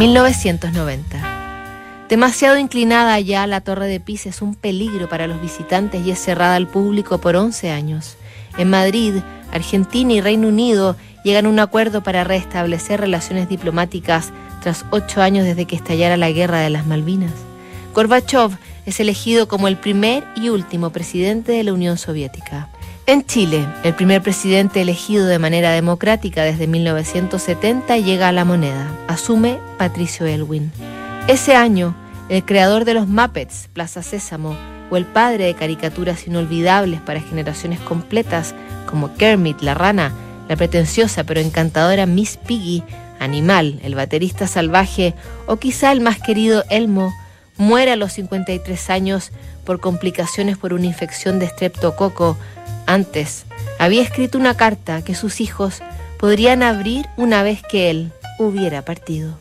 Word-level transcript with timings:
1990. 0.00 2.06
Demasiado 2.08 2.56
inclinada 2.56 3.20
ya, 3.20 3.46
la 3.46 3.60
Torre 3.60 3.86
de 3.86 4.00
Pisa 4.00 4.30
es 4.30 4.40
un 4.40 4.54
peligro 4.54 5.10
para 5.10 5.26
los 5.26 5.42
visitantes 5.42 6.06
y 6.06 6.10
es 6.10 6.18
cerrada 6.18 6.56
al 6.56 6.66
público 6.66 7.18
por 7.18 7.36
11 7.36 7.70
años. 7.70 8.16
En 8.56 8.70
Madrid, 8.70 9.16
Argentina 9.52 10.14
y 10.14 10.22
Reino 10.22 10.48
Unido 10.48 10.96
llegan 11.22 11.44
a 11.44 11.50
un 11.50 11.58
acuerdo 11.58 12.02
para 12.02 12.24
restablecer 12.24 12.98
relaciones 12.98 13.50
diplomáticas 13.50 14.32
tras 14.62 14.86
ocho 14.90 15.20
años 15.20 15.44
desde 15.44 15.66
que 15.66 15.76
estallara 15.76 16.16
la 16.16 16.30
guerra 16.30 16.60
de 16.60 16.70
las 16.70 16.86
Malvinas. 16.86 17.34
Gorbachev 17.94 18.56
es 18.86 19.00
elegido 19.00 19.48
como 19.48 19.68
el 19.68 19.76
primer 19.76 20.24
y 20.34 20.48
último 20.48 20.88
presidente 20.88 21.52
de 21.52 21.62
la 21.62 21.74
Unión 21.74 21.98
Soviética. 21.98 22.70
En 23.10 23.26
Chile, 23.26 23.66
el 23.82 23.92
primer 23.92 24.22
presidente 24.22 24.80
elegido 24.80 25.26
de 25.26 25.40
manera 25.40 25.72
democrática 25.72 26.44
desde 26.44 26.68
1970 26.68 27.96
llega 27.96 28.28
a 28.28 28.32
la 28.32 28.44
moneda. 28.44 28.86
Asume 29.08 29.58
Patricio 29.78 30.26
Elwin. 30.26 30.70
Ese 31.26 31.56
año, 31.56 31.96
el 32.28 32.44
creador 32.44 32.84
de 32.84 32.94
los 32.94 33.08
Muppets, 33.08 33.68
Plaza 33.72 34.04
Sésamo, 34.04 34.56
o 34.92 34.96
el 34.96 35.06
padre 35.06 35.46
de 35.46 35.54
caricaturas 35.54 36.28
inolvidables 36.28 37.00
para 37.00 37.20
generaciones 37.20 37.80
completas 37.80 38.54
como 38.88 39.12
Kermit 39.16 39.60
la 39.60 39.74
rana, 39.74 40.12
la 40.48 40.54
pretenciosa 40.54 41.24
pero 41.24 41.40
encantadora 41.40 42.06
Miss 42.06 42.36
Piggy, 42.36 42.84
Animal, 43.18 43.80
el 43.82 43.96
baterista 43.96 44.46
salvaje 44.46 45.14
o 45.48 45.56
quizá 45.56 45.90
el 45.90 46.00
más 46.00 46.20
querido 46.20 46.62
Elmo, 46.70 47.12
muere 47.56 47.90
a 47.90 47.96
los 47.96 48.12
53 48.12 48.88
años 48.88 49.32
por 49.64 49.80
complicaciones 49.80 50.56
por 50.56 50.72
una 50.72 50.86
infección 50.86 51.38
de 51.38 51.48
streptococo. 51.48 52.36
Antes, 52.90 53.44
había 53.78 54.02
escrito 54.02 54.36
una 54.36 54.56
carta 54.56 55.02
que 55.02 55.14
sus 55.14 55.40
hijos 55.40 55.80
podrían 56.18 56.64
abrir 56.64 57.06
una 57.16 57.44
vez 57.44 57.62
que 57.62 57.88
él 57.88 58.10
hubiera 58.36 58.84
partido. 58.84 59.38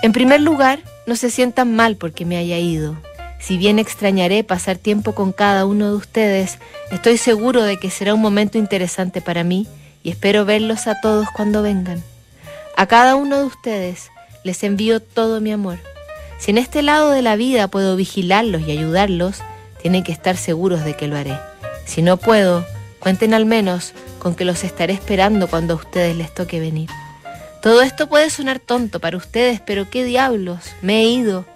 En 0.00 0.12
primer 0.12 0.40
lugar, 0.40 0.78
no 1.04 1.16
se 1.16 1.28
sientan 1.28 1.74
mal 1.74 1.96
porque 1.96 2.24
me 2.24 2.36
haya 2.36 2.56
ido. 2.56 2.94
Si 3.40 3.58
bien 3.58 3.80
extrañaré 3.80 4.44
pasar 4.44 4.78
tiempo 4.78 5.12
con 5.12 5.32
cada 5.32 5.66
uno 5.66 5.90
de 5.90 5.96
ustedes, 5.96 6.60
estoy 6.92 7.18
seguro 7.18 7.64
de 7.64 7.78
que 7.78 7.90
será 7.90 8.14
un 8.14 8.20
momento 8.20 8.58
interesante 8.58 9.20
para 9.20 9.42
mí 9.42 9.66
y 10.04 10.10
espero 10.10 10.44
verlos 10.44 10.86
a 10.86 11.00
todos 11.00 11.26
cuando 11.34 11.62
vengan. 11.64 12.00
A 12.76 12.86
cada 12.86 13.16
uno 13.16 13.38
de 13.38 13.44
ustedes 13.44 14.12
les 14.44 14.62
envío 14.62 15.02
todo 15.02 15.40
mi 15.40 15.50
amor. 15.50 15.78
Si 16.38 16.52
en 16.52 16.58
este 16.58 16.82
lado 16.82 17.10
de 17.10 17.22
la 17.22 17.34
vida 17.34 17.66
puedo 17.66 17.96
vigilarlos 17.96 18.62
y 18.62 18.70
ayudarlos, 18.70 19.38
tienen 19.82 20.04
que 20.04 20.12
estar 20.12 20.36
seguros 20.36 20.84
de 20.84 20.94
que 20.94 21.08
lo 21.08 21.16
haré. 21.16 21.34
Si 21.88 22.02
no 22.02 22.18
puedo, 22.18 22.66
cuenten 23.00 23.32
al 23.32 23.46
menos 23.46 23.94
con 24.18 24.34
que 24.34 24.44
los 24.44 24.62
estaré 24.62 24.92
esperando 24.92 25.48
cuando 25.48 25.72
a 25.72 25.76
ustedes 25.76 26.14
les 26.14 26.32
toque 26.32 26.60
venir. 26.60 26.90
Todo 27.62 27.80
esto 27.80 28.08
puede 28.08 28.28
sonar 28.28 28.60
tonto 28.60 29.00
para 29.00 29.16
ustedes, 29.16 29.60
pero 29.60 29.88
qué 29.88 30.04
diablos, 30.04 30.60
me 30.82 31.00
he 31.00 31.04
ido. 31.04 31.46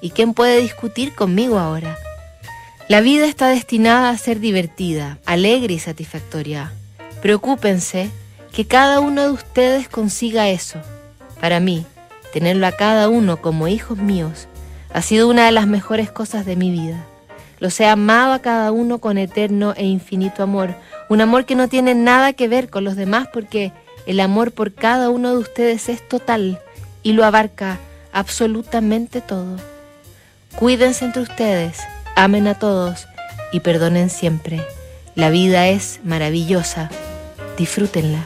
¿Y 0.00 0.10
quién 0.10 0.32
puede 0.32 0.60
discutir 0.60 1.14
conmigo 1.14 1.58
ahora? 1.58 1.98
La 2.88 3.02
vida 3.02 3.26
está 3.26 3.48
destinada 3.48 4.08
a 4.08 4.18
ser 4.18 4.40
divertida, 4.40 5.18
alegre 5.26 5.74
y 5.74 5.78
satisfactoria. 5.78 6.72
Preocúpense 7.20 8.10
que 8.50 8.66
cada 8.66 8.98
uno 8.98 9.22
de 9.22 9.30
ustedes 9.30 9.90
consiga 9.90 10.48
eso. 10.48 10.80
Para 11.38 11.60
mí, 11.60 11.84
tenerlo 12.32 12.66
a 12.66 12.72
cada 12.72 13.10
uno 13.10 13.42
como 13.42 13.68
hijos 13.68 13.98
míos 13.98 14.48
ha 14.92 15.02
sido 15.02 15.28
una 15.28 15.46
de 15.46 15.52
las 15.52 15.66
mejores 15.66 16.10
cosas 16.10 16.46
de 16.46 16.56
mi 16.56 16.70
vida. 16.70 17.06
Los 17.62 17.78
he 17.78 17.86
amado 17.86 18.32
a 18.32 18.40
cada 18.40 18.72
uno 18.72 18.98
con 18.98 19.18
eterno 19.18 19.72
e 19.76 19.84
infinito 19.84 20.42
amor, 20.42 20.74
un 21.08 21.20
amor 21.20 21.44
que 21.44 21.54
no 21.54 21.68
tiene 21.68 21.94
nada 21.94 22.32
que 22.32 22.48
ver 22.48 22.68
con 22.68 22.82
los 22.82 22.96
demás 22.96 23.28
porque 23.32 23.70
el 24.04 24.18
amor 24.18 24.50
por 24.50 24.74
cada 24.74 25.10
uno 25.10 25.30
de 25.30 25.38
ustedes 25.38 25.88
es 25.88 26.08
total 26.08 26.60
y 27.04 27.12
lo 27.12 27.24
abarca 27.24 27.78
absolutamente 28.12 29.20
todo. 29.20 29.58
Cuídense 30.56 31.04
entre 31.04 31.22
ustedes, 31.22 31.78
amen 32.16 32.48
a 32.48 32.58
todos 32.58 33.06
y 33.52 33.60
perdonen 33.60 34.10
siempre. 34.10 34.60
La 35.14 35.30
vida 35.30 35.68
es 35.68 36.00
maravillosa. 36.02 36.90
Disfrútenla. 37.56 38.24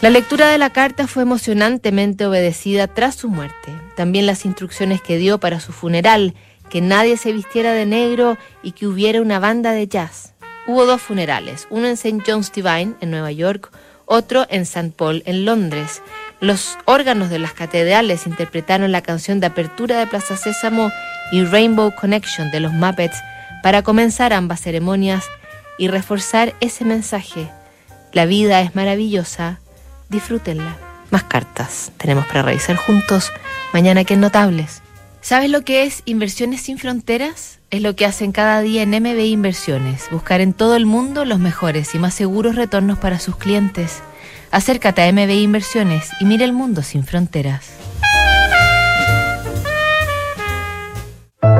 La 0.00 0.08
lectura 0.08 0.48
de 0.48 0.56
la 0.56 0.70
carta 0.70 1.06
fue 1.06 1.24
emocionantemente 1.24 2.24
obedecida 2.24 2.86
tras 2.86 3.16
su 3.16 3.28
muerte. 3.28 3.70
También 3.96 4.24
las 4.24 4.46
instrucciones 4.46 5.02
que 5.02 5.18
dio 5.18 5.38
para 5.40 5.60
su 5.60 5.72
funeral, 5.74 6.34
que 6.72 6.80
nadie 6.80 7.18
se 7.18 7.34
vistiera 7.34 7.74
de 7.74 7.84
negro 7.84 8.38
y 8.62 8.72
que 8.72 8.86
hubiera 8.86 9.20
una 9.20 9.38
banda 9.38 9.72
de 9.72 9.86
jazz. 9.86 10.32
Hubo 10.66 10.86
dos 10.86 11.02
funerales, 11.02 11.66
uno 11.68 11.86
en 11.86 11.92
St. 11.92 12.22
John's 12.26 12.50
Divine, 12.50 12.94
en 13.02 13.10
Nueva 13.10 13.30
York, 13.30 13.70
otro 14.06 14.46
en 14.48 14.62
St. 14.62 14.90
Paul, 14.96 15.22
en 15.26 15.44
Londres. 15.44 16.00
Los 16.40 16.78
órganos 16.86 17.28
de 17.28 17.38
las 17.38 17.52
catedrales 17.52 18.26
interpretaron 18.26 18.90
la 18.90 19.02
canción 19.02 19.38
de 19.38 19.48
apertura 19.48 19.98
de 19.98 20.06
Plaza 20.06 20.38
Sésamo 20.38 20.90
y 21.30 21.44
Rainbow 21.44 21.94
Connection 21.94 22.50
de 22.50 22.60
los 22.60 22.72
Muppets 22.72 23.18
para 23.62 23.82
comenzar 23.82 24.32
ambas 24.32 24.62
ceremonias 24.62 25.26
y 25.76 25.88
reforzar 25.88 26.54
ese 26.60 26.86
mensaje. 26.86 27.50
La 28.14 28.24
vida 28.24 28.62
es 28.62 28.74
maravillosa, 28.74 29.60
disfrútenla. 30.08 30.78
Más 31.10 31.24
cartas 31.24 31.92
tenemos 31.98 32.24
para 32.24 32.40
revisar 32.40 32.76
juntos 32.76 33.30
mañana 33.74 34.04
que 34.04 34.16
notables. 34.16 34.80
¿Sabes 35.22 35.50
lo 35.50 35.62
que 35.62 35.84
es 35.84 36.02
Inversiones 36.04 36.62
sin 36.62 36.78
Fronteras? 36.78 37.60
Es 37.70 37.80
lo 37.80 37.94
que 37.94 38.06
hacen 38.06 38.32
cada 38.32 38.60
día 38.60 38.82
en 38.82 38.90
MBI 38.90 39.30
Inversiones, 39.30 40.08
buscar 40.10 40.40
en 40.40 40.52
todo 40.52 40.74
el 40.74 40.84
mundo 40.84 41.24
los 41.24 41.38
mejores 41.38 41.94
y 41.94 42.00
más 42.00 42.12
seguros 42.14 42.56
retornos 42.56 42.98
para 42.98 43.20
sus 43.20 43.36
clientes. 43.36 44.02
Acércate 44.50 45.00
a 45.00 45.12
MBI 45.12 45.44
Inversiones 45.44 46.10
y 46.18 46.24
mira 46.24 46.44
el 46.44 46.52
mundo 46.52 46.82
sin 46.82 47.04
fronteras. 47.04 47.81